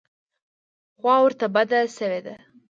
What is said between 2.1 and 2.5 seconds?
ده.